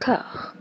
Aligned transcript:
D'accord. 0.00 0.54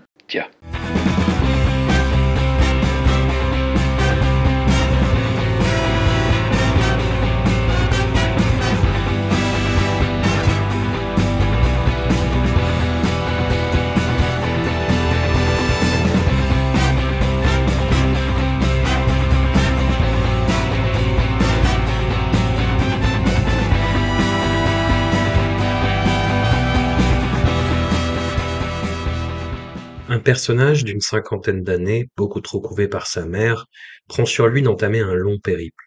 Un 30.20 30.22
personnage 30.22 30.84
d'une 30.84 31.00
cinquantaine 31.00 31.64
d'années, 31.64 32.10
beaucoup 32.18 32.42
trop 32.42 32.60
couvé 32.60 32.90
par 32.90 33.08
sa 33.08 33.26
mère, 33.26 33.68
prend 34.10 34.26
sur 34.26 34.48
lui 34.48 34.62
d'entamer 34.62 35.00
un 35.00 35.14
long 35.14 35.40
périple. 35.40 35.86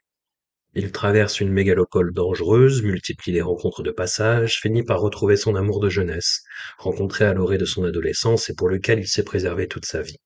Il 0.73 0.91
traverse 0.91 1.41
une 1.41 1.53
mégalopole 1.53 2.15
dangereuse, 2.15 2.83
multiplie 2.83 3.33
les 3.33 3.43
rencontres 3.43 3.83
de 3.83 3.91
passage, 3.91 4.59
finit 4.59 4.85
par 4.85 5.03
retrouver 5.03 5.37
son 5.37 5.55
amour 5.55 5.81
de 5.81 5.91
jeunesse, 5.91 6.41
rencontré 6.79 7.27
à 7.27 7.35
l'orée 7.35 7.59
de 7.59 7.67
son 7.67 7.85
adolescence 7.85 8.49
et 8.49 8.55
pour 8.55 8.71
lequel 8.71 9.01
il 9.01 9.07
s'est 9.07 9.23
préservé 9.23 9.69
toute 9.69 9.85
sa 9.85 10.01
vie. 10.01 10.17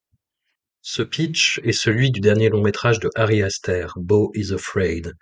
Ce 0.82 1.02
pitch 1.02 1.60
est 1.64 1.72
celui 1.72 2.12
du 2.12 2.20
dernier 2.20 2.48
long 2.48 2.62
métrage 2.62 3.00
de 3.00 3.10
Harry 3.16 3.42
Aster, 3.42 3.88
Beau 3.96 4.30
is 4.36 4.52
Afraid, 4.54 5.14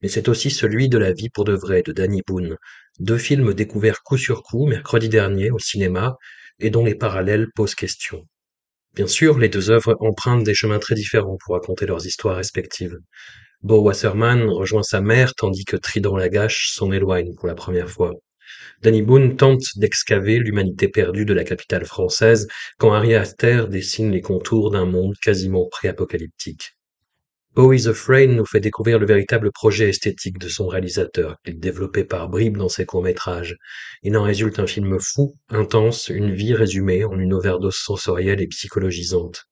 mais 0.00 0.08
c'est 0.08 0.30
aussi 0.30 0.50
celui 0.50 0.88
de 0.88 0.96
La 0.96 1.12
vie 1.12 1.28
pour 1.28 1.44
de 1.44 1.52
vrai 1.52 1.82
de 1.82 1.92
Danny 1.92 2.22
Boone, 2.26 2.56
deux 3.00 3.18
films 3.18 3.52
découverts 3.52 4.00
coup 4.02 4.16
sur 4.16 4.42
coup 4.42 4.64
mercredi 4.64 5.10
dernier 5.10 5.50
au 5.50 5.58
cinéma 5.58 6.16
et 6.60 6.70
dont 6.70 6.84
les 6.84 6.94
parallèles 6.94 7.48
posent 7.54 7.74
question. 7.74 8.26
Bien 8.94 9.06
sûr, 9.06 9.38
les 9.38 9.48
deux 9.48 9.70
œuvres 9.70 9.96
empruntent 10.00 10.44
des 10.44 10.54
chemins 10.54 10.78
très 10.78 10.94
différents 10.94 11.38
pour 11.44 11.54
raconter 11.54 11.86
leurs 11.86 12.06
histoires 12.06 12.36
respectives. 12.36 12.98
Bo 13.62 13.82
Wasserman 13.82 14.48
rejoint 14.48 14.82
sa 14.82 15.00
mère 15.00 15.34
tandis 15.34 15.64
que 15.64 15.76
Trident 15.76 16.16
Lagache 16.16 16.72
s'en 16.72 16.90
éloigne 16.90 17.34
pour 17.34 17.46
la 17.46 17.54
première 17.54 17.90
fois. 17.90 18.14
Danny 18.82 19.02
Boone 19.02 19.36
tente 19.36 19.62
d'excaver 19.76 20.38
l'humanité 20.38 20.88
perdue 20.88 21.24
de 21.24 21.34
la 21.34 21.44
capitale 21.44 21.84
française 21.84 22.48
quand 22.78 22.92
Harry 22.92 23.14
Aster 23.14 23.66
dessine 23.68 24.10
les 24.10 24.22
contours 24.22 24.70
d'un 24.70 24.86
monde 24.86 25.14
quasiment 25.22 25.68
pré-apocalyptique. 25.68 26.76
Bo 27.52 27.72
is 27.72 27.88
Afraid 27.88 28.30
nous 28.30 28.46
fait 28.46 28.60
découvrir 28.60 29.00
le 29.00 29.06
véritable 29.06 29.50
projet 29.50 29.88
esthétique 29.88 30.38
de 30.38 30.48
son 30.48 30.68
réalisateur, 30.68 31.34
qu'il 31.44 31.58
développait 31.58 32.04
par 32.04 32.28
bribes 32.28 32.56
dans 32.56 32.68
ses 32.68 32.86
courts-métrages. 32.86 33.56
Il 34.04 34.16
en 34.16 34.22
résulte 34.22 34.60
un 34.60 34.68
film 34.68 35.00
fou, 35.00 35.34
intense, 35.48 36.10
une 36.10 36.32
vie 36.32 36.54
résumée 36.54 37.04
en 37.04 37.18
une 37.18 37.32
overdose 37.32 37.74
sensorielle 37.74 38.40
et 38.40 38.46
psychologisante. 38.46 39.46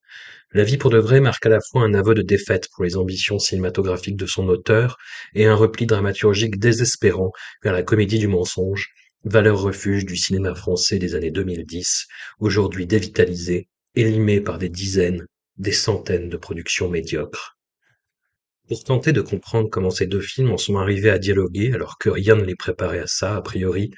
La 0.53 0.63
vie 0.63 0.77
pour 0.77 0.91
de 0.91 0.99
vrai 0.99 1.21
marque 1.21 1.45
à 1.47 1.49
la 1.49 1.59
fois 1.61 1.83
un 1.83 1.93
aveu 1.93 2.15
de 2.15 2.23
défaite 2.23 2.69
pour 2.73 2.85
les 2.85 2.97
ambitions 2.97 3.41
cinématographiques 3.41 4.17
de 4.17 4.27
son 4.27 4.47
auteur 4.49 4.97
et 5.35 5.47
un 5.47 5.57
repli 5.57 5.85
dramaturgique 5.85 6.61
désespérant 6.61 7.33
vers 7.65 7.73
la 7.73 7.83
comédie 7.83 8.21
du 8.21 8.29
mensonge, 8.29 8.91
valeur 9.25 9.61
refuge 9.61 10.05
du 10.05 10.17
cinéma 10.17 10.55
français 10.55 11.01
des 11.01 11.17
années 11.17 11.33
2010, 11.33 12.07
aujourd'hui 12.39 12.87
dévitalisé, 12.87 13.69
élimé 13.97 14.41
par 14.41 14.59
des 14.59 14.69
dizaines, 14.69 15.27
des 15.57 15.73
centaines 15.73 16.29
de 16.29 16.37
productions 16.37 16.89
médiocres. 16.89 17.58
Pour 18.69 18.85
tenter 18.85 19.13
de 19.13 19.23
comprendre 19.23 19.71
comment 19.71 19.89
ces 19.89 20.07
deux 20.07 20.21
films 20.21 20.51
en 20.51 20.59
sont 20.59 20.77
arrivés 20.77 21.09
à 21.09 21.19
dialoguer 21.19 21.73
alors 21.73 21.97
que 21.97 22.11
rien 22.11 22.37
ne 22.37 22.45
les 22.45 22.55
préparait 22.55 22.99
à 22.99 23.07
ça 23.07 23.35
a 23.35 23.41
priori, 23.41 23.91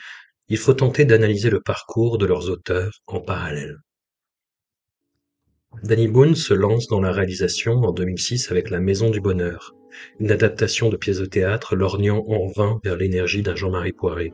il 0.48 0.58
faut 0.58 0.74
tenter 0.74 1.04
d'analyser 1.04 1.50
le 1.50 1.60
parcours 1.60 2.18
de 2.18 2.26
leurs 2.26 2.48
auteurs 2.50 3.00
en 3.08 3.20
parallèle. 3.20 3.78
Danny 5.82 6.06
Boone 6.06 6.36
se 6.36 6.54
lance 6.54 6.86
dans 6.86 7.00
la 7.00 7.10
réalisation 7.10 7.82
en 7.82 7.92
2006 7.92 8.52
avec 8.52 8.70
La 8.70 8.78
Maison 8.78 9.10
du 9.10 9.20
Bonheur, 9.20 9.74
une 10.20 10.30
adaptation 10.30 10.88
de 10.88 10.96
pièce 10.96 11.18
de 11.18 11.26
théâtre 11.26 11.74
lorgnant 11.74 12.24
en 12.28 12.46
vain 12.52 12.80
vers 12.84 12.96
l'énergie 12.96 13.42
d'un 13.42 13.56
Jean-Marie 13.56 13.92
Poiré. 13.92 14.32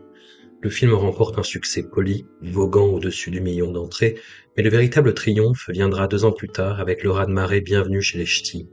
Le 0.60 0.68
film 0.68 0.92
remporte 0.92 1.38
un 1.38 1.42
succès 1.42 1.82
poli, 1.82 2.26
voguant 2.42 2.88
au-dessus 2.88 3.30
du 3.30 3.40
million 3.40 3.72
d'entrées, 3.72 4.18
mais 4.56 4.62
le 4.62 4.70
véritable 4.70 5.14
triomphe 5.14 5.70
viendra 5.70 6.08
deux 6.08 6.26
ans 6.26 6.32
plus 6.32 6.48
tard 6.48 6.80
avec 6.80 7.02
le 7.02 7.10
raz-de-marée 7.10 7.62
Bienvenue 7.62 8.02
chez 8.02 8.18
les 8.18 8.26
Ch'tis, 8.26 8.68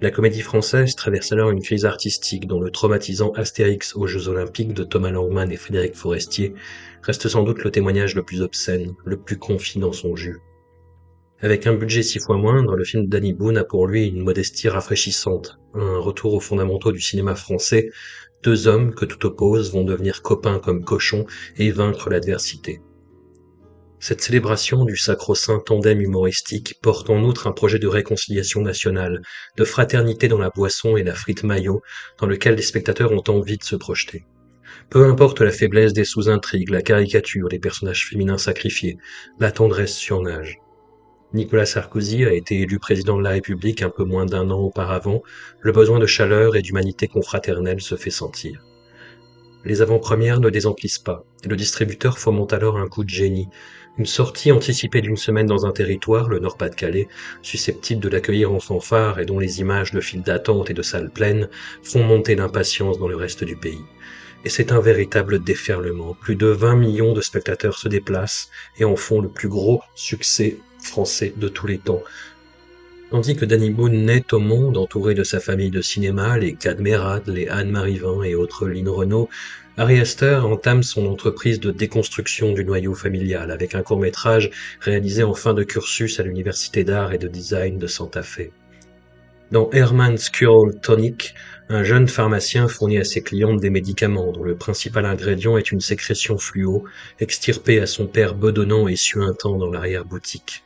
la 0.00 0.10
comédie 0.10 0.40
française 0.40 0.96
traverse 0.96 1.32
alors 1.32 1.50
une 1.50 1.62
crise 1.62 1.84
artistique 1.84 2.46
dont 2.46 2.60
le 2.60 2.70
traumatisant 2.70 3.32
Astérix 3.32 3.94
aux 3.96 4.06
Jeux 4.06 4.28
Olympiques 4.28 4.72
de 4.72 4.84
Thomas 4.84 5.10
Langman 5.10 5.52
et 5.52 5.56
Frédéric 5.56 5.94
Forestier 5.94 6.54
reste 7.02 7.28
sans 7.28 7.42
doute 7.42 7.62
le 7.62 7.70
témoignage 7.70 8.14
le 8.14 8.22
plus 8.22 8.40
obscène, 8.40 8.94
le 9.04 9.18
plus 9.18 9.38
confi 9.38 9.78
dans 9.78 9.92
son 9.92 10.16
jus. 10.16 10.38
Avec 11.42 11.66
un 11.66 11.74
budget 11.74 12.02
six 12.02 12.18
fois 12.18 12.36
moindre, 12.36 12.76
le 12.76 12.84
film 12.84 13.06
Danny 13.08 13.32
Boone 13.32 13.58
a 13.58 13.64
pour 13.64 13.86
lui 13.86 14.06
une 14.06 14.22
modestie 14.22 14.68
rafraîchissante, 14.68 15.58
un 15.74 15.98
retour 15.98 16.34
aux 16.34 16.40
fondamentaux 16.40 16.92
du 16.92 17.00
cinéma 17.00 17.34
français, 17.34 17.90
deux 18.42 18.68
hommes 18.68 18.94
que 18.94 19.04
tout 19.04 19.26
oppose 19.26 19.72
vont 19.72 19.84
devenir 19.84 20.22
copains 20.22 20.60
comme 20.60 20.84
cochons 20.84 21.26
et 21.56 21.70
vaincre 21.70 22.08
l'adversité. 22.08 22.80
Cette 24.02 24.22
célébration 24.22 24.86
du 24.86 24.96
sacro-saint 24.96 25.60
tandem 25.60 26.00
humoristique 26.00 26.76
porte 26.80 27.10
en 27.10 27.22
outre 27.22 27.46
un 27.46 27.52
projet 27.52 27.78
de 27.78 27.86
réconciliation 27.86 28.62
nationale, 28.62 29.20
de 29.58 29.64
fraternité 29.64 30.26
dans 30.26 30.38
la 30.38 30.48
boisson 30.48 30.96
et 30.96 31.02
la 31.02 31.14
frite 31.14 31.42
maillot, 31.42 31.82
dans 32.18 32.26
lequel 32.26 32.54
les 32.54 32.62
spectateurs 32.62 33.12
ont 33.12 33.22
envie 33.28 33.58
de 33.58 33.62
se 33.62 33.76
projeter. 33.76 34.24
Peu 34.88 35.04
importe 35.04 35.42
la 35.42 35.50
faiblesse 35.50 35.92
des 35.92 36.06
sous-intrigues, 36.06 36.70
la 36.70 36.80
caricature 36.80 37.50
des 37.50 37.58
personnages 37.58 38.08
féminins 38.08 38.38
sacrifiés, 38.38 38.96
la 39.38 39.52
tendresse 39.52 39.94
surnage. 39.94 40.56
Nicolas 41.34 41.66
Sarkozy 41.66 42.24
a 42.24 42.32
été 42.32 42.58
élu 42.58 42.78
président 42.78 43.18
de 43.18 43.22
la 43.22 43.30
République 43.30 43.82
un 43.82 43.90
peu 43.90 44.04
moins 44.04 44.24
d'un 44.24 44.50
an 44.50 44.60
auparavant, 44.60 45.22
le 45.60 45.72
besoin 45.72 45.98
de 45.98 46.06
chaleur 46.06 46.56
et 46.56 46.62
d'humanité 46.62 47.06
confraternelle 47.06 47.82
se 47.82 47.96
fait 47.96 48.10
sentir. 48.10 48.64
Les 49.64 49.82
avant-premières 49.82 50.40
ne 50.40 50.48
désemplissent 50.48 50.98
pas, 50.98 51.24
le 51.46 51.56
distributeur 51.56 52.18
fomente 52.18 52.52
alors 52.52 52.78
un 52.78 52.88
coup 52.88 53.04
de 53.04 53.10
génie, 53.10 53.48
une 53.98 54.06
sortie 54.06 54.52
anticipée 54.52 55.02
d'une 55.02 55.18
semaine 55.18 55.46
dans 55.46 55.66
un 55.66 55.72
territoire, 55.72 56.28
le 56.28 56.38
Nord-Pas-de-Calais, 56.38 57.08
susceptible 57.42 58.00
de 58.00 58.08
l'accueillir 58.08 58.52
en 58.52 58.60
fanfare 58.60 59.20
et 59.20 59.26
dont 59.26 59.38
les 59.38 59.60
images 59.60 59.92
de 59.92 60.00
files 60.00 60.22
d'attente 60.22 60.70
et 60.70 60.74
de 60.74 60.80
salles 60.80 61.10
pleines 61.10 61.50
font 61.82 62.02
monter 62.02 62.34
l'impatience 62.34 62.98
dans 62.98 63.08
le 63.08 63.16
reste 63.16 63.44
du 63.44 63.56
pays. 63.56 63.84
Et 64.46 64.48
c'est 64.48 64.72
un 64.72 64.80
véritable 64.80 65.44
déferlement. 65.44 66.14
Plus 66.14 66.36
de 66.36 66.46
20 66.46 66.76
millions 66.76 67.12
de 67.12 67.20
spectateurs 67.20 67.76
se 67.76 67.88
déplacent 67.88 68.48
et 68.78 68.84
en 68.84 68.96
font 68.96 69.20
le 69.20 69.28
plus 69.28 69.48
gros 69.48 69.82
succès 69.94 70.56
français 70.82 71.34
de 71.36 71.48
tous 71.48 71.66
les 71.66 71.78
temps. 71.78 72.02
Tandis 73.10 73.34
que 73.34 73.44
Danny 73.44 73.70
Boone 73.70 74.04
naît 74.04 74.32
au 74.32 74.38
monde 74.38 74.76
entouré 74.76 75.14
de 75.14 75.24
sa 75.24 75.40
famille 75.40 75.72
de 75.72 75.82
cinéma, 75.82 76.38
les 76.38 76.54
Cadmerade, 76.54 77.26
les 77.26 77.48
Anne 77.48 77.72
Marivin 77.72 78.22
et 78.22 78.36
autres 78.36 78.68
Lynn 78.68 78.88
Renault, 78.88 79.28
Harry 79.76 79.98
Astor 79.98 80.46
entame 80.46 80.84
son 80.84 81.06
entreprise 81.06 81.58
de 81.58 81.72
déconstruction 81.72 82.52
du 82.52 82.64
noyau 82.64 82.94
familial 82.94 83.50
avec 83.50 83.74
un 83.74 83.82
court-métrage 83.82 84.50
réalisé 84.80 85.24
en 85.24 85.34
fin 85.34 85.54
de 85.54 85.64
cursus 85.64 86.20
à 86.20 86.22
l'Université 86.22 86.84
d'art 86.84 87.12
et 87.12 87.18
de 87.18 87.26
design 87.26 87.78
de 87.78 87.88
Santa 87.88 88.22
Fe. 88.22 88.52
Dans 89.50 89.68
Herman's 89.72 90.30
Cure 90.30 90.70
Tonic, 90.80 91.34
un 91.68 91.82
jeune 91.82 92.06
pharmacien 92.06 92.68
fournit 92.68 92.98
à 92.98 93.04
ses 93.04 93.22
clientes 93.22 93.60
des 93.60 93.70
médicaments 93.70 94.30
dont 94.30 94.44
le 94.44 94.54
principal 94.54 95.04
ingrédient 95.04 95.58
est 95.58 95.72
une 95.72 95.80
sécrétion 95.80 96.38
fluo, 96.38 96.84
extirpée 97.18 97.80
à 97.80 97.86
son 97.86 98.06
père 98.06 98.36
bedonnant 98.36 98.86
et 98.86 98.94
suintant 98.94 99.58
dans 99.58 99.68
l'arrière-boutique. 99.68 100.62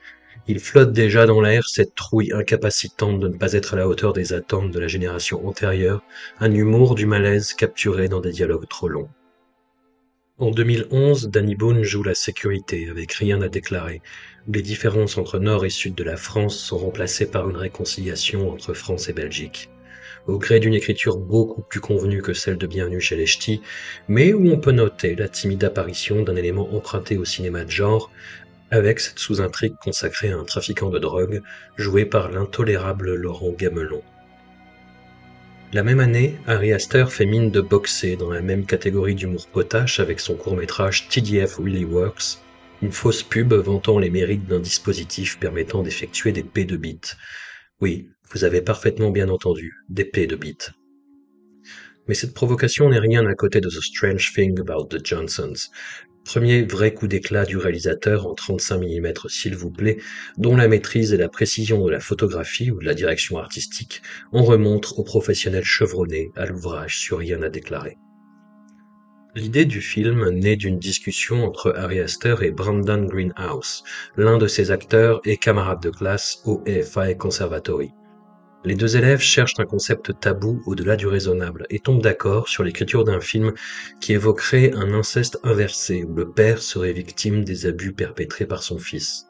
Il 0.46 0.60
flotte 0.60 0.92
déjà 0.92 1.24
dans 1.24 1.40
l'air 1.40 1.66
cette 1.66 1.94
trouille 1.94 2.32
incapacitante 2.32 3.18
de 3.18 3.28
ne 3.28 3.36
pas 3.36 3.54
être 3.54 3.74
à 3.74 3.76
la 3.78 3.88
hauteur 3.88 4.12
des 4.12 4.34
attentes 4.34 4.70
de 4.70 4.78
la 4.78 4.88
génération 4.88 5.46
antérieure, 5.48 6.02
un 6.38 6.52
humour 6.52 6.94
du 6.94 7.06
malaise 7.06 7.54
capturé 7.54 8.08
dans 8.08 8.20
des 8.20 8.32
dialogues 8.32 8.68
trop 8.68 8.88
longs. 8.88 9.08
En 10.36 10.50
2011, 10.50 11.30
Danny 11.30 11.54
Boone 11.54 11.82
joue 11.82 12.02
la 12.02 12.14
sécurité 12.14 12.88
avec 12.90 13.12
rien 13.12 13.40
à 13.40 13.48
déclarer, 13.48 14.02
les 14.46 14.60
différences 14.60 15.16
entre 15.16 15.38
nord 15.38 15.64
et 15.64 15.70
sud 15.70 15.94
de 15.94 16.04
la 16.04 16.18
France 16.18 16.58
sont 16.58 16.76
remplacées 16.76 17.30
par 17.30 17.48
une 17.48 17.56
réconciliation 17.56 18.50
entre 18.50 18.74
France 18.74 19.08
et 19.08 19.14
Belgique. 19.14 19.70
Au 20.26 20.38
gré 20.38 20.60
d'une 20.60 20.74
écriture 20.74 21.18
beaucoup 21.18 21.62
plus 21.62 21.80
convenue 21.80 22.20
que 22.20 22.32
celle 22.32 22.58
de 22.58 22.66
Bienvenue 22.66 23.00
chez 23.00 23.16
les 23.16 23.60
mais 24.08 24.32
où 24.32 24.50
on 24.50 24.58
peut 24.58 24.72
noter 24.72 25.14
la 25.14 25.28
timide 25.28 25.64
apparition 25.64 26.22
d'un 26.22 26.36
élément 26.36 26.74
emprunté 26.74 27.16
au 27.16 27.24
cinéma 27.24 27.64
de 27.64 27.70
genre, 27.70 28.10
avec 28.74 28.98
cette 28.98 29.20
sous-intrigue 29.20 29.76
consacrée 29.80 30.30
à 30.30 30.36
un 30.36 30.44
trafiquant 30.44 30.90
de 30.90 30.98
drogue 30.98 31.42
joué 31.76 32.04
par 32.04 32.30
l'intolérable 32.32 33.14
Laurent 33.14 33.52
Gamelon. 33.52 34.02
La 35.72 35.84
même 35.84 36.00
année, 36.00 36.36
Harry 36.46 36.72
Astor 36.72 37.12
fait 37.12 37.24
mine 37.24 37.52
de 37.52 37.60
boxer 37.60 38.16
dans 38.16 38.30
la 38.30 38.42
même 38.42 38.66
catégorie 38.66 39.14
d'humour 39.14 39.46
potache 39.46 40.00
avec 40.00 40.18
son 40.18 40.34
court-métrage 40.34 41.08
TDF 41.08 41.56
Really 41.58 41.84
Works, 41.84 42.38
une 42.82 42.90
fausse 42.90 43.22
pub 43.22 43.52
vantant 43.52 44.00
les 44.00 44.10
mérites 44.10 44.46
d'un 44.46 44.60
dispositif 44.60 45.38
permettant 45.38 45.82
d'effectuer 45.82 46.32
des 46.32 46.42
P 46.42 46.64
de 46.64 46.76
bits. 46.76 47.14
Oui, 47.80 48.08
vous 48.32 48.42
avez 48.42 48.60
parfaitement 48.60 49.10
bien 49.10 49.28
entendu, 49.28 49.74
des 49.88 50.04
P 50.04 50.26
de 50.26 50.34
bits. 50.34 50.70
Mais 52.08 52.14
cette 52.14 52.34
provocation 52.34 52.88
n'est 52.88 52.98
rien 52.98 53.24
à 53.26 53.34
côté 53.34 53.60
de 53.60 53.68
The 53.68 53.82
Strange 53.82 54.32
Thing 54.34 54.58
About 54.60 54.88
the 54.88 55.04
Johnsons, 55.04 55.70
Premier 56.24 56.62
vrai 56.62 56.94
coup 56.94 57.06
d'éclat 57.06 57.44
du 57.44 57.58
réalisateur 57.58 58.26
en 58.26 58.34
35 58.34 58.78
mm 58.78 59.12
s'il 59.28 59.56
vous 59.56 59.70
plaît, 59.70 59.98
dont 60.38 60.56
la 60.56 60.68
maîtrise 60.68 61.12
et 61.12 61.18
la 61.18 61.28
précision 61.28 61.84
de 61.84 61.90
la 61.90 62.00
photographie 62.00 62.70
ou 62.70 62.80
de 62.80 62.84
la 62.86 62.94
direction 62.94 63.38
artistique 63.38 64.02
en 64.32 64.42
remontrent 64.42 64.98
aux 64.98 65.04
professionnels 65.04 65.64
chevronnés 65.64 66.30
à 66.34 66.46
l'ouvrage 66.46 66.98
sur 66.98 67.18
rien 67.18 67.42
à 67.42 67.50
déclarer. 67.50 67.98
L'idée 69.36 69.64
du 69.64 69.80
film 69.80 70.30
naît 70.30 70.56
d'une 70.56 70.78
discussion 70.78 71.44
entre 71.44 71.74
Harry 71.76 71.98
Astor 71.98 72.42
et 72.42 72.52
Brandon 72.52 73.04
Greenhouse, 73.04 73.82
l'un 74.16 74.38
de 74.38 74.46
ses 74.46 74.70
acteurs 74.70 75.20
et 75.24 75.36
camarade 75.36 75.82
de 75.82 75.90
classe 75.90 76.40
au 76.46 76.62
EFI 76.66 77.16
Conservatory. 77.18 77.90
Les 78.66 78.74
deux 78.74 78.96
élèves 78.96 79.20
cherchent 79.20 79.58
un 79.58 79.66
concept 79.66 80.18
tabou 80.20 80.62
au-delà 80.64 80.96
du 80.96 81.06
raisonnable 81.06 81.66
et 81.68 81.80
tombent 81.80 82.00
d'accord 82.00 82.48
sur 82.48 82.64
l'écriture 82.64 83.04
d'un 83.04 83.20
film 83.20 83.52
qui 84.00 84.14
évoquerait 84.14 84.72
un 84.72 84.94
inceste 84.94 85.38
inversé 85.42 86.02
où 86.02 86.14
le 86.14 86.30
père 86.30 86.62
serait 86.62 86.94
victime 86.94 87.44
des 87.44 87.66
abus 87.66 87.92
perpétrés 87.92 88.46
par 88.46 88.62
son 88.62 88.78
fils. 88.78 89.26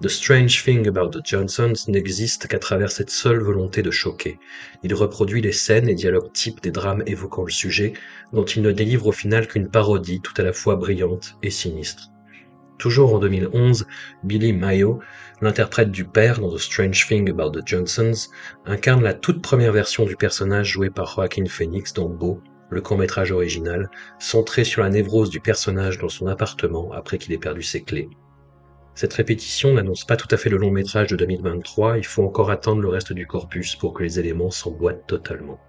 The 0.00 0.08
Strange 0.08 0.64
Thing 0.64 0.88
About 0.88 1.10
the 1.10 1.20
Johnsons 1.22 1.74
n'existe 1.88 2.46
qu'à 2.46 2.58
travers 2.58 2.90
cette 2.90 3.10
seule 3.10 3.42
volonté 3.42 3.82
de 3.82 3.90
choquer. 3.90 4.38
Il 4.82 4.94
reproduit 4.94 5.42
les 5.42 5.52
scènes 5.52 5.90
et 5.90 5.94
dialogues 5.94 6.32
types 6.32 6.62
des 6.62 6.70
drames 6.70 7.02
évoquant 7.06 7.44
le 7.44 7.52
sujet, 7.52 7.92
dont 8.32 8.46
il 8.46 8.62
ne 8.62 8.72
délivre 8.72 9.06
au 9.06 9.12
final 9.12 9.48
qu'une 9.48 9.68
parodie 9.68 10.22
tout 10.22 10.34
à 10.38 10.42
la 10.42 10.54
fois 10.54 10.76
brillante 10.76 11.36
et 11.42 11.50
sinistre. 11.50 12.10
Toujours 12.82 13.14
en 13.14 13.20
2011, 13.20 13.86
Billy 14.24 14.52
Mayo, 14.52 14.98
l'interprète 15.40 15.92
du 15.92 16.04
père 16.04 16.40
dans 16.40 16.52
The 16.52 16.58
Strange 16.58 17.06
Thing 17.06 17.30
About 17.30 17.52
the 17.52 17.64
Johnsons, 17.64 18.28
incarne 18.66 19.04
la 19.04 19.14
toute 19.14 19.40
première 19.40 19.70
version 19.70 20.04
du 20.04 20.16
personnage 20.16 20.72
joué 20.72 20.90
par 20.90 21.06
Joaquin 21.06 21.44
Phoenix 21.46 21.92
dans 21.92 22.08
Beau, 22.08 22.40
le 22.70 22.80
court-métrage 22.80 23.30
original, 23.30 23.88
centré 24.18 24.64
sur 24.64 24.82
la 24.82 24.90
névrose 24.90 25.30
du 25.30 25.38
personnage 25.38 25.98
dans 25.98 26.08
son 26.08 26.26
appartement 26.26 26.90
après 26.90 27.18
qu'il 27.18 27.32
ait 27.32 27.38
perdu 27.38 27.62
ses 27.62 27.84
clés. 27.84 28.08
Cette 28.96 29.14
répétition 29.14 29.74
n'annonce 29.74 30.04
pas 30.04 30.16
tout 30.16 30.26
à 30.32 30.36
fait 30.36 30.50
le 30.50 30.56
long 30.56 30.72
métrage 30.72 31.06
de 31.06 31.14
2023, 31.14 31.98
il 31.98 32.04
faut 32.04 32.24
encore 32.24 32.50
attendre 32.50 32.82
le 32.82 32.88
reste 32.88 33.12
du 33.12 33.28
corpus 33.28 33.76
pour 33.76 33.94
que 33.94 34.02
les 34.02 34.18
éléments 34.18 34.50
s'emboîtent 34.50 35.06
totalement. 35.06 35.60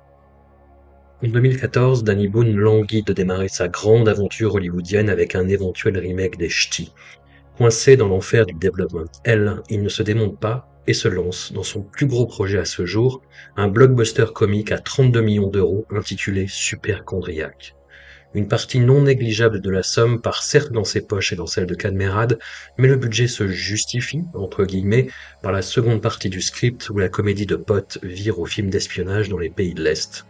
En 1.23 1.29
2014, 1.29 2.03
Danny 2.03 2.27
Boone 2.27 2.53
languit 2.53 3.01
de 3.01 3.13
démarrer 3.13 3.47
sa 3.47 3.69
grande 3.69 4.09
aventure 4.09 4.55
hollywoodienne 4.55 5.09
avec 5.09 5.35
un 5.35 5.47
éventuel 5.47 5.97
remake 5.97 6.37
des 6.37 6.49
Ch'tis. 6.49 6.91
Coincé 7.55 7.95
dans 7.95 8.09
l'enfer 8.09 8.45
du 8.45 8.55
développement 8.55 9.05
L, 9.23 9.61
il 9.69 9.83
ne 9.83 9.87
se 9.87 10.03
démonte 10.03 10.37
pas 10.37 10.67
et 10.85 10.93
se 10.93 11.07
lance 11.07 11.53
dans 11.53 11.63
son 11.63 11.81
plus 11.81 12.07
gros 12.07 12.25
projet 12.25 12.57
à 12.57 12.65
ce 12.65 12.85
jour, 12.85 13.21
un 13.55 13.69
blockbuster 13.69 14.25
comique 14.35 14.73
à 14.73 14.79
32 14.79 15.21
millions 15.21 15.47
d'euros 15.47 15.85
intitulé 15.91 16.47
Superchondriac. 16.49 17.77
Une 18.33 18.49
partie 18.49 18.81
non 18.81 19.03
négligeable 19.03 19.61
de 19.61 19.69
la 19.69 19.83
somme 19.83 20.19
part 20.19 20.43
certes 20.43 20.73
dans 20.73 20.83
ses 20.83 21.07
poches 21.07 21.31
et 21.31 21.37
dans 21.37 21.47
celle 21.47 21.67
de 21.67 21.75
Cadmerade, 21.75 22.37
mais 22.77 22.89
le 22.89 22.97
budget 22.97 23.29
se 23.29 23.47
justifie, 23.47 24.23
entre 24.33 24.65
guillemets, 24.65 25.07
par 25.41 25.53
la 25.53 25.61
seconde 25.61 26.01
partie 26.01 26.29
du 26.29 26.41
script 26.41 26.89
où 26.89 26.97
la 26.97 27.07
comédie 27.07 27.45
de 27.45 27.55
potes 27.55 27.99
vire 28.03 28.39
au 28.39 28.45
film 28.45 28.69
d'espionnage 28.69 29.29
dans 29.29 29.39
les 29.39 29.49
pays 29.49 29.73
de 29.73 29.83
l'Est. 29.83 30.25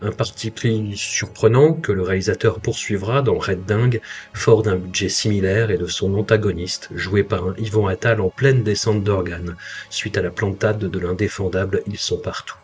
Un 0.00 0.12
parti 0.12 0.52
pris 0.52 0.96
surprenant 0.96 1.72
que 1.72 1.90
le 1.90 2.02
réalisateur 2.02 2.60
poursuivra 2.60 3.20
dans 3.20 3.36
Red 3.36 3.64
Dingue, 3.64 4.00
fort 4.32 4.62
d'un 4.62 4.76
budget 4.76 5.08
similaire 5.08 5.72
et 5.72 5.76
de 5.76 5.86
son 5.86 6.14
antagoniste, 6.14 6.88
joué 6.94 7.24
par 7.24 7.48
un 7.48 7.54
Yvon 7.58 7.88
Attal 7.88 8.20
en 8.20 8.30
pleine 8.30 8.62
descente 8.62 9.02
d'organes, 9.02 9.56
suite 9.90 10.16
à 10.16 10.22
la 10.22 10.30
plantade 10.30 10.78
de 10.78 10.98
l'indéfendable 11.00 11.82
Ils 11.88 11.98
sont 11.98 12.18
partout. 12.18 12.54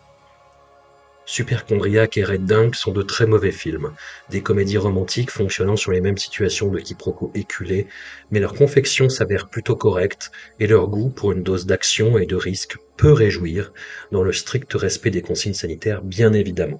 Superchondriac 1.25 2.15
et 2.15 2.23
Red 2.23 2.45
Dingue 2.45 2.73
sont 2.73 2.93
de 2.93 3.01
très 3.01 3.25
mauvais 3.25 3.51
films, 3.51 3.91
des 4.29 4.41
comédies 4.41 4.77
romantiques 4.77 5.31
fonctionnant 5.31 5.75
sur 5.75 5.91
les 5.91 5.99
mêmes 5.99 6.17
situations 6.17 6.69
de 6.69 6.79
quiproquos 6.79 7.31
éculés, 7.35 7.87
mais 8.31 8.39
leur 8.39 8.53
confection 8.53 9.09
s'avère 9.09 9.49
plutôt 9.49 9.75
correcte 9.75 10.31
et 10.61 10.67
leur 10.67 10.87
goût 10.87 11.09
pour 11.09 11.33
une 11.33 11.43
dose 11.43 11.65
d'action 11.65 12.17
et 12.17 12.27
de 12.27 12.37
risque 12.37 12.77
peut 12.95 13.11
réjouir, 13.11 13.73
dans 14.13 14.23
le 14.23 14.31
strict 14.31 14.71
respect 14.73 15.09
des 15.09 15.21
consignes 15.21 15.53
sanitaires 15.53 16.01
bien 16.01 16.31
évidemment. 16.31 16.79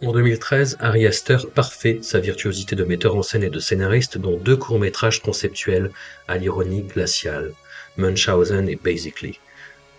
En 0.00 0.12
2013, 0.12 0.76
Ari 0.78 1.06
Aster 1.08 1.38
parfait 1.52 1.98
sa 2.02 2.20
virtuosité 2.20 2.76
de 2.76 2.84
metteur 2.84 3.16
en 3.16 3.22
scène 3.22 3.42
et 3.42 3.50
de 3.50 3.58
scénariste 3.58 4.16
dans 4.16 4.36
deux 4.36 4.56
courts-métrages 4.56 5.20
conceptuels 5.20 5.90
à 6.28 6.38
l'ironie 6.38 6.82
glaciale, 6.82 7.52
Munchausen 7.96 8.68
et 8.68 8.76
Basically. 8.76 9.40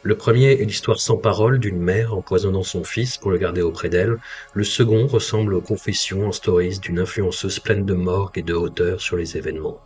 Le 0.03 0.15
premier 0.15 0.53
est 0.53 0.63
l'histoire 0.63 1.01
sans 1.01 1.17
parole 1.17 1.59
d'une 1.59 1.81
mère 1.81 2.13
empoisonnant 2.13 2.63
son 2.63 2.85
fils 2.85 3.17
pour 3.17 3.29
le 3.29 3.37
garder 3.37 3.61
auprès 3.61 3.89
d'elle. 3.89 4.15
Le 4.53 4.63
second 4.63 5.05
ressemble 5.05 5.53
aux 5.53 5.61
confessions 5.61 6.25
en 6.25 6.31
stories 6.31 6.79
d'une 6.79 6.99
influenceuse 6.99 7.59
pleine 7.59 7.85
de 7.85 7.93
morgue 7.93 8.37
et 8.37 8.41
de 8.41 8.53
hauteur 8.53 9.01
sur 9.01 9.17
les 9.17 9.35
événements. 9.35 9.81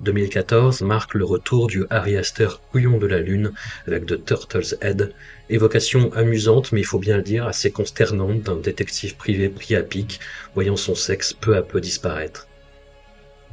2014 0.00 0.82
marque 0.82 1.14
le 1.14 1.24
retour 1.24 1.68
du 1.68 1.84
Harry 1.88 2.16
Astor 2.16 2.60
couillon 2.70 2.98
de 2.98 3.06
la 3.06 3.18
lune 3.18 3.52
avec 3.86 4.06
The 4.06 4.24
Turtle's 4.24 4.76
Head, 4.82 5.12
évocation 5.48 6.12
amusante 6.12 6.72
mais 6.72 6.80
il 6.80 6.86
faut 6.86 6.98
bien 6.98 7.16
le 7.16 7.22
dire 7.22 7.46
assez 7.46 7.70
consternante 7.70 8.42
d'un 8.42 8.56
détective 8.56 9.16
privé 9.16 9.48
pris 9.48 9.74
à 9.74 9.82
pic, 9.82 10.20
voyant 10.54 10.76
son 10.76 10.94
sexe 10.94 11.32
peu 11.32 11.56
à 11.56 11.62
peu 11.62 11.80
disparaître. 11.80 12.46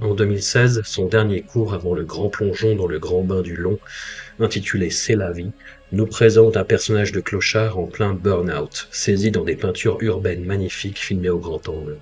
En 0.02 0.16
2016, 0.16 0.82
son 0.84 1.08
dernier 1.08 1.44
cours 1.44 1.74
avant 1.74 1.94
le 1.94 2.04
grand 2.04 2.30
plongeon 2.30 2.76
dans 2.76 2.88
le 2.88 3.00
grand 3.00 3.24
bain 3.24 3.42
du 3.42 3.56
long, 3.56 3.80
intitulé 4.40 4.90
C'est 4.90 5.16
la 5.16 5.32
vie, 5.32 5.52
nous 5.92 6.08
présente 6.08 6.58
un 6.58 6.64
personnage 6.64 7.12
de 7.12 7.22
clochard 7.22 7.78
en 7.78 7.86
plein 7.86 8.14
burn-out, 8.14 8.88
saisi 8.92 9.32
dans 9.32 9.44
des 9.44 9.56
peintures 9.56 9.98
urbaines 10.02 10.44
magnifiques 10.44 11.00
filmées 11.00 11.30
au 11.30 11.38
grand 11.38 11.70
angle. 11.70 12.00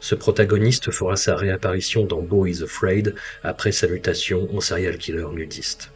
Ce 0.00 0.14
protagoniste 0.14 0.90
fera 0.90 1.16
sa 1.16 1.36
réapparition 1.36 2.04
dans 2.04 2.22
Beau 2.22 2.46
is 2.46 2.62
Afraid 2.62 3.14
après 3.42 3.70
sa 3.70 3.86
mutation 3.86 4.48
en 4.56 4.60
serial 4.60 4.96
killer 4.96 5.26
nudiste. 5.32 5.92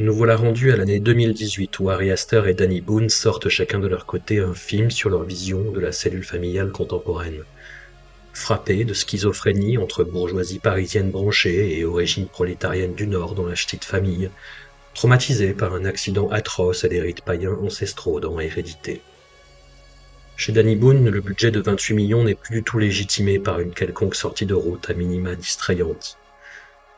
Nous 0.00 0.14
voilà 0.14 0.36
rendus 0.36 0.72
à 0.72 0.76
l'année 0.76 0.98
2018 0.98 1.78
où 1.78 1.90
Harry 1.90 2.10
Astor 2.10 2.48
et 2.48 2.54
Danny 2.54 2.80
Boone 2.80 3.10
sortent 3.10 3.48
chacun 3.48 3.78
de 3.78 3.86
leur 3.86 4.06
côté 4.06 4.40
un 4.40 4.54
film 4.54 4.90
sur 4.90 5.10
leur 5.10 5.24
vision 5.24 5.70
de 5.70 5.78
la 5.78 5.92
cellule 5.92 6.24
familiale 6.24 6.72
contemporaine. 6.72 7.44
Frappés 8.32 8.84
de 8.84 8.94
schizophrénie 8.94 9.76
entre 9.76 10.02
bourgeoisie 10.02 10.58
parisienne 10.58 11.10
branchée 11.10 11.78
et 11.78 11.84
origine 11.84 12.28
prolétarienne 12.28 12.94
du 12.94 13.06
Nord 13.06 13.34
dans 13.34 13.46
la 13.46 13.54
petite 13.54 13.84
famille, 13.84 14.30
traumatisés 14.94 15.52
par 15.52 15.74
un 15.74 15.84
accident 15.84 16.28
atroce 16.30 16.82
à 16.84 16.88
des 16.88 17.00
rites 17.00 17.22
païens 17.22 17.58
ancestraux 17.62 18.20
dans 18.20 18.40
Hérédité. 18.40 19.02
Chez 20.40 20.52
Danny 20.52 20.74
Boone, 20.74 21.06
le 21.10 21.20
budget 21.20 21.50
de 21.50 21.60
28 21.60 21.92
millions 21.92 22.24
n'est 22.24 22.34
plus 22.34 22.54
du 22.54 22.62
tout 22.62 22.78
légitimé 22.78 23.38
par 23.38 23.60
une 23.60 23.74
quelconque 23.74 24.14
sortie 24.14 24.46
de 24.46 24.54
route 24.54 24.88
à 24.88 24.94
minima 24.94 25.34
distrayante. 25.34 26.16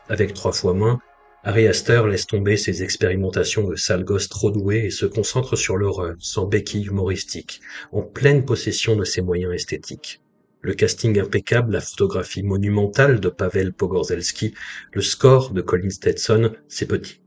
Avec 0.07 0.33
trois 0.33 0.53
fois 0.53 0.73
moins, 0.73 1.01
Harry 1.43 1.67
Astor 1.67 2.07
laisse 2.07 2.25
tomber 2.25 2.55
ses 2.55 2.83
expérimentations 2.83 3.67
de 3.67 3.75
sale 3.75 4.05
gosse 4.05 4.29
trop 4.29 4.49
doué 4.49 4.85
et 4.85 4.91
se 4.91 5.05
concentre 5.05 5.57
sur 5.57 5.75
l'horreur, 5.75 6.15
sans 6.19 6.45
béquille 6.45 6.85
humoristique, 6.85 7.59
en 7.91 8.01
pleine 8.01 8.45
possession 8.45 8.95
de 8.95 9.03
ses 9.03 9.21
moyens 9.21 9.53
esthétiques. 9.53 10.21
Le 10.61 10.73
casting 10.73 11.19
impeccable, 11.19 11.73
la 11.73 11.81
photographie 11.81 12.43
monumentale 12.43 13.19
de 13.19 13.27
Pavel 13.27 13.73
Pogorzelski, 13.73 14.53
le 14.93 15.01
score 15.01 15.51
de 15.51 15.59
Colin 15.59 15.89
Stetson, 15.89 16.53
c'est 16.69 16.87
petit. 16.87 17.19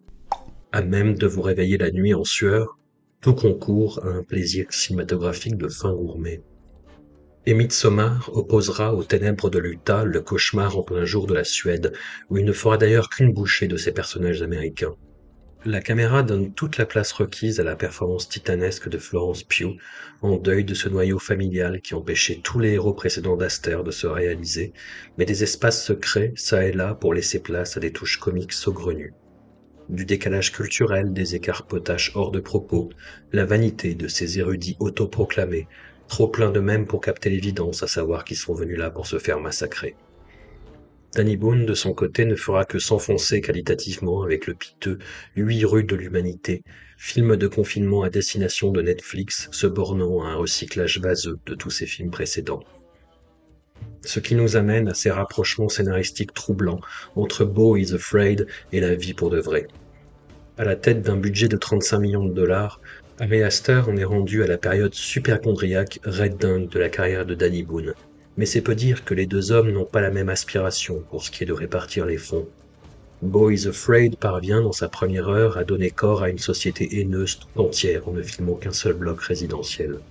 À 0.73 0.81
même 0.81 1.19
de 1.19 1.27
vous 1.27 1.43
réveiller 1.43 1.77
la 1.77 1.91
nuit 1.91 2.15
en 2.15 2.25
sueur, 2.25 2.79
tout 3.21 3.35
concourt 3.35 4.01
à 4.05 4.09
un 4.09 4.23
plaisir 4.23 4.67
cinématographique 4.71 5.57
de 5.57 5.69
fin 5.69 5.93
gourmet. 5.93 6.43
Et 7.47 7.55
Midsommar 7.55 8.31
opposera 8.35 8.95
aux 8.95 9.05
ténèbres 9.05 9.51
de 9.51 9.59
l'Utah 9.59 10.05
le 10.05 10.21
cauchemar 10.21 10.77
en 10.79 10.83
plein 10.83 11.05
jour 11.05 11.27
de 11.27 11.35
la 11.35 11.45
Suède, 11.45 11.93
où 12.29 12.39
il 12.39 12.45
ne 12.45 12.53
fera 12.53 12.77
d'ailleurs 12.77 13.09
qu'une 13.09 13.33
bouchée 13.33 13.69
de 13.69 13.77
ces 13.77 13.93
personnages 13.93 14.43
américains. 14.43 14.95
La 15.65 15.81
caméra 15.81 16.23
donne 16.23 16.55
toute 16.55 16.79
la 16.79 16.87
place 16.87 17.11
requise 17.13 17.59
à 17.59 17.65
la 17.65 17.75
performance 17.75 18.29
titanesque 18.29 18.89
de 18.89 18.99
Florence 18.99 19.43
Pugh, 19.43 19.77
en 20.23 20.37
deuil 20.37 20.65
de 20.65 20.75
ce 20.75 20.89
noyau 20.89 21.19
familial 21.19 21.81
qui 21.81 21.95
empêchait 21.95 22.41
tous 22.43 22.61
les 22.61 22.75
héros 22.75 22.95
précédents 22.95 23.37
d'Aster 23.37 23.79
de 23.85 23.91
se 23.91 24.07
réaliser, 24.07 24.73
mais 25.19 25.25
des 25.25 25.43
espaces 25.43 25.85
secrets 25.85 26.33
ça 26.37 26.65
et 26.65 26.73
là 26.73 26.95
pour 26.95 27.15
laisser 27.15 27.41
place 27.41 27.77
à 27.77 27.81
des 27.81 27.93
touches 27.93 28.19
comiques 28.19 28.53
saugrenues 28.53 29.15
du 29.89 30.05
décalage 30.05 30.53
culturel, 30.53 31.13
des 31.13 31.35
écarts 31.35 31.67
potaches 31.67 32.13
hors 32.15 32.31
de 32.31 32.41
propos, 32.41 32.91
la 33.33 33.45
vanité 33.45 33.95
de 33.95 34.09
ces 34.09 34.39
érudits 34.39 34.77
autoproclamés, 34.81 35.69
trop 36.09 36.29
pleins 36.29 36.51
de 36.51 36.61
même 36.61 36.87
pour 36.87 37.01
capter 37.01 37.31
l'évidence, 37.31 37.83
à 37.83 37.87
savoir 37.87 38.25
qu'ils 38.25 38.37
sont 38.37 38.55
venus 38.55 38.79
là 38.79 38.91
pour 38.91 39.07
se 39.07 39.19
faire 39.19 39.41
massacrer. 39.41 39.97
Danny 41.15 41.37
Boone, 41.37 41.65
de 41.65 41.75
son 41.75 41.95
côté, 41.95 42.25
ne 42.25 42.35
fera 42.35 42.65
que 42.65 42.79
s'enfoncer 42.79 43.41
qualitativement 43.41 44.23
avec 44.23 44.47
le 44.47 44.55
piteux 44.55 44.99
Huit 45.35 45.65
rues 45.65 45.85
de 45.85 45.97
l'humanité, 45.97 46.63
film 46.99 47.37
de 47.37 47.49
confinement 47.49 48.03
à 48.03 48.11
destination 48.11 48.71
de 48.71 48.83
Netflix, 48.83 49.49
se 49.53 49.67
bornant 49.67 50.23
à 50.23 50.29
un 50.29 50.35
recyclage 50.35 51.01
vaseux 51.01 51.39
de 51.47 51.55
tous 51.55 51.71
ses 51.71 51.87
films 51.87 52.11
précédents 52.11 52.61
ce 54.09 54.21
qui 54.21 54.35
nous 54.35 54.57
amène 54.57 54.89
à 54.89 54.95
ces 54.95 55.11
rapprochements 55.11 55.69
scénaristiques 55.69 56.33
troublants 56.33 56.81
entre 57.15 57.45
Beau 57.45 57.77
is 57.77 57.95
Afraid 57.95 58.47
et 58.73 58.81
La 58.81 58.95
vie 58.95 59.15
pour 59.15 59.31
de 59.31 59.41
vrai. 59.41 59.67
À 60.59 60.65
la 60.65 60.77
tête 60.77 61.03
d'un 61.03 61.17
budget 61.17 61.49
de 61.49 61.57
35 61.57 61.99
millions 61.99 62.25
de 62.25 62.33
dollars, 62.33 62.81
Harry 63.19 63.43
Astor 63.43 63.89
en 63.89 63.97
est 63.97 64.05
rendu 64.05 64.43
à 64.43 64.47
la 64.47 64.59
période 64.59 64.95
superchondriaque 64.95 66.01
Red 66.05 66.37
Dingue 66.39 66.69
de 66.69 66.79
la 66.79 66.89
carrière 66.89 67.27
de 67.27 67.35
Danny 67.35 67.63
Boone. 67.63 67.95
Mais 68.37 68.47
c'est 68.47 68.61
peu 68.61 68.75
dire 68.75 69.05
que 69.05 69.15
les 69.15 69.27
deux 69.27 69.53
hommes 69.53 69.71
n'ont 69.71 69.87
pas 69.87 70.01
la 70.01 70.11
même 70.11 70.29
aspiration 70.29 71.03
pour 71.11 71.23
ce 71.23 71.31
qui 71.31 71.43
est 71.43 71.47
de 71.47 71.53
répartir 71.53 72.07
les 72.07 72.19
fonds. 72.19 72.49
Beau 73.23 73.51
is 73.51 73.67
Afraid 73.67 74.17
parvient 74.19 74.61
dans 74.61 74.73
sa 74.73 74.89
première 74.89 75.29
heure 75.29 75.57
à 75.57 75.65
donner 75.65 75.91
corps 75.91 76.23
à 76.23 76.29
une 76.29 76.39
société 76.39 77.01
haineuse 77.01 77.39
tout 77.39 77.61
entière 77.61 78.07
en 78.09 78.13
ne 78.13 78.23
filmant 78.23 78.57
qu'un 78.57 78.73
seul 78.73 78.93
bloc 78.95 79.23
résidentiel. 79.23 80.03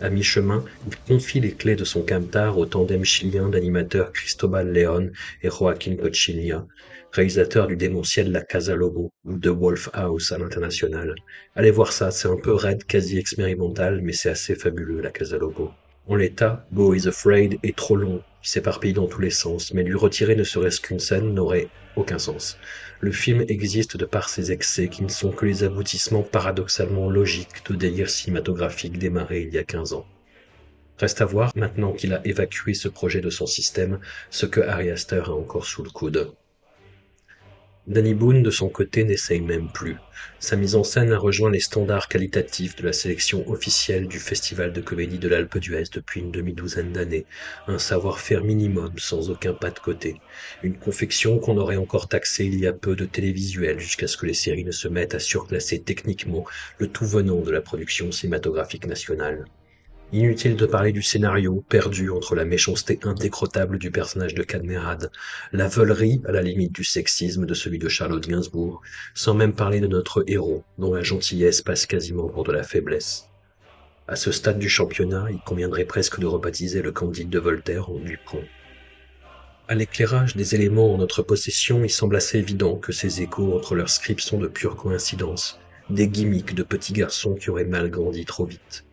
À 0.00 0.10
mi-chemin, 0.10 0.64
il 0.86 0.96
confie 1.06 1.40
les 1.40 1.54
clés 1.54 1.76
de 1.76 1.84
son 1.84 2.02
camtar 2.02 2.58
au 2.58 2.66
tandem 2.66 3.04
chilien 3.04 3.48
d'animateurs 3.48 4.12
Cristobal 4.12 4.72
León 4.72 5.12
et 5.42 5.50
Joaquín 5.50 5.96
Cochinilla, 5.96 6.66
réalisateurs 7.12 7.66
du 7.66 7.76
démentiel 7.76 8.32
La 8.32 8.42
Casa 8.42 8.74
Lobo 8.74 9.12
ou 9.24 9.38
The 9.38 9.48
Wolf 9.48 9.90
House 9.92 10.32
à 10.32 10.38
l'international. 10.38 11.14
Allez 11.54 11.70
voir 11.70 11.92
ça, 11.92 12.10
c'est 12.10 12.28
un 12.28 12.36
peu 12.36 12.52
raide, 12.52 12.84
quasi 12.84 13.18
expérimental, 13.18 14.00
mais 14.02 14.12
c'est 14.12 14.30
assez 14.30 14.54
fabuleux, 14.54 15.00
La 15.00 15.10
Casa 15.10 15.38
Lobo. 15.38 15.72
En 16.06 16.16
l'état, 16.16 16.66
Beau 16.70 16.94
is 16.94 17.08
Afraid 17.08 17.58
est 17.62 17.76
trop 17.76 17.96
long, 17.96 18.22
il 18.42 18.48
s'éparpille 18.48 18.92
dans 18.92 19.06
tous 19.06 19.20
les 19.20 19.30
sens, 19.30 19.72
mais 19.72 19.82
lui 19.82 19.94
retirer 19.96 20.36
ne 20.36 20.44
serait-ce 20.44 20.80
qu'une 20.80 20.98
scène 20.98 21.32
n'aurait 21.32 21.68
aucun 21.96 22.18
sens. 22.18 22.58
Le 23.00 23.12
film 23.12 23.44
existe 23.48 23.96
de 23.96 24.04
par 24.04 24.28
ses 24.28 24.50
excès 24.52 24.88
qui 24.88 25.04
ne 25.04 25.08
sont 25.08 25.30
que 25.30 25.46
les 25.46 25.62
aboutissements 25.64 26.24
paradoxalement 26.24 27.08
logiques 27.08 27.64
de 27.68 27.76
délire 27.76 28.10
cinématographique 28.10 28.98
démarré 28.98 29.42
il 29.42 29.54
y 29.54 29.58
a 29.58 29.64
15 29.64 29.92
ans. 29.92 30.06
Reste 30.98 31.20
à 31.20 31.24
voir, 31.24 31.52
maintenant 31.56 31.92
qu'il 31.92 32.12
a 32.14 32.26
évacué 32.26 32.74
ce 32.74 32.88
projet 32.88 33.20
de 33.20 33.30
son 33.30 33.46
système, 33.46 34.00
ce 34.30 34.46
que 34.46 34.60
Harry 34.60 34.90
Astor 34.90 35.30
a 35.30 35.34
encore 35.34 35.66
sous 35.66 35.82
le 35.82 35.90
coude. 35.90 36.32
Danny 37.86 38.14
Boone, 38.14 38.42
de 38.42 38.50
son 38.50 38.68
côté, 38.68 39.04
n'essaye 39.04 39.40
même 39.40 39.70
plus. 39.70 40.02
Sa 40.40 40.56
mise 40.56 40.74
en 40.74 40.82
scène 40.82 41.12
a 41.12 41.18
rejoint 41.18 41.50
les 41.50 41.60
standards 41.60 42.08
qualitatifs 42.08 42.74
de 42.74 42.84
la 42.84 42.92
sélection 42.92 43.48
officielle 43.48 44.08
du 44.08 44.18
Festival 44.18 44.72
de 44.72 44.80
comédie 44.80 45.20
de 45.20 45.28
l'Alpe 45.28 45.58
d'Huez 45.58 45.84
depuis 45.92 46.20
une 46.20 46.32
demi-douzaine 46.32 46.92
d'années, 46.92 47.26
un 47.68 47.78
savoir-faire 47.78 48.42
minimum 48.42 48.98
sans 48.98 49.30
aucun 49.30 49.54
pas 49.54 49.70
de 49.70 49.78
côté, 49.78 50.22
une 50.62 50.76
confection 50.78 51.38
qu'on 51.38 51.56
aurait 51.56 51.76
encore 51.76 52.08
taxée 52.08 52.46
il 52.46 52.58
y 52.58 52.66
a 52.66 52.72
peu 52.72 52.96
de 52.96 53.04
télévisuel 53.06 53.78
jusqu'à 53.78 54.08
ce 54.08 54.16
que 54.16 54.26
les 54.26 54.34
séries 54.34 54.64
ne 54.64 54.72
se 54.72 54.88
mettent 54.88 55.14
à 55.14 55.20
surclasser 55.20 55.82
techniquement 55.82 56.44
le 56.78 56.90
tout 56.90 57.06
venant 57.06 57.42
de 57.42 57.50
la 57.52 57.62
production 57.62 58.10
cinématographique 58.10 58.86
nationale. 58.86 59.44
Inutile 60.14 60.56
de 60.56 60.66
parler 60.66 60.92
du 60.92 61.00
scénario, 61.00 61.64
perdu 61.70 62.10
entre 62.10 62.34
la 62.34 62.44
méchanceté 62.44 63.00
indécrottable 63.02 63.78
du 63.78 63.90
personnage 63.90 64.34
de 64.34 64.42
Cadmerade, 64.42 65.10
la 65.52 65.68
veulerie 65.68 66.20
à 66.26 66.32
la 66.32 66.42
limite 66.42 66.72
du 66.72 66.84
sexisme 66.84 67.46
de 67.46 67.54
celui 67.54 67.78
de 67.78 67.88
Charlotte 67.88 68.28
Gainsbourg, 68.28 68.82
sans 69.14 69.32
même 69.32 69.54
parler 69.54 69.80
de 69.80 69.86
notre 69.86 70.22
héros, 70.26 70.64
dont 70.76 70.92
la 70.92 71.02
gentillesse 71.02 71.62
passe 71.62 71.86
quasiment 71.86 72.28
pour 72.28 72.44
de 72.44 72.52
la 72.52 72.62
faiblesse. 72.62 73.30
À 74.06 74.16
ce 74.16 74.32
stade 74.32 74.58
du 74.58 74.68
championnat, 74.68 75.28
il 75.30 75.38
conviendrait 75.38 75.86
presque 75.86 76.20
de 76.20 76.26
rebaptiser 76.26 76.82
le 76.82 76.92
Candide 76.92 77.30
de 77.30 77.38
Voltaire 77.38 77.88
en 77.88 77.98
Dupont. 77.98 78.44
À 79.66 79.74
l'éclairage 79.74 80.36
des 80.36 80.54
éléments 80.54 80.92
en 80.92 80.98
notre 80.98 81.22
possession, 81.22 81.84
il 81.84 81.90
semble 81.90 82.16
assez 82.16 82.36
évident 82.36 82.76
que 82.76 82.92
ces 82.92 83.22
échos 83.22 83.56
entre 83.56 83.74
leurs 83.74 83.88
scripts 83.88 84.20
sont 84.20 84.38
de 84.38 84.48
pure 84.48 84.76
coïncidence, 84.76 85.58
des 85.88 86.08
gimmicks 86.08 86.54
de 86.54 86.64
petits 86.64 86.92
garçons 86.92 87.34
qui 87.34 87.48
auraient 87.48 87.64
mal 87.64 87.88
grandi 87.88 88.26
trop 88.26 88.44
vite. 88.44 88.84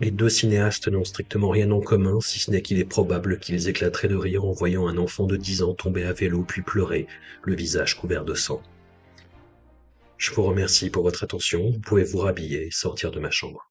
Les 0.00 0.10
deux 0.10 0.30
cinéastes 0.30 0.88
n'ont 0.88 1.04
strictement 1.04 1.50
rien 1.50 1.70
en 1.72 1.80
commun, 1.80 2.20
si 2.22 2.38
ce 2.38 2.50
n'est 2.50 2.62
qu'il 2.62 2.78
est 2.78 2.86
probable 2.86 3.38
qu'ils 3.38 3.68
éclateraient 3.68 4.08
de 4.08 4.16
rire 4.16 4.46
en 4.46 4.52
voyant 4.52 4.88
un 4.88 4.96
enfant 4.96 5.26
de 5.26 5.36
dix 5.36 5.62
ans 5.62 5.74
tomber 5.74 6.04
à 6.04 6.14
vélo 6.14 6.42
puis 6.42 6.62
pleurer, 6.62 7.06
le 7.42 7.54
visage 7.54 7.98
couvert 7.98 8.24
de 8.24 8.32
sang. 8.32 8.62
Je 10.16 10.32
vous 10.32 10.42
remercie 10.42 10.88
pour 10.88 11.02
votre 11.02 11.22
attention, 11.22 11.70
vous 11.70 11.80
pouvez 11.80 12.04
vous 12.04 12.18
rhabiller 12.18 12.68
et 12.68 12.70
sortir 12.70 13.10
de 13.10 13.20
ma 13.20 13.30
chambre. 13.30 13.70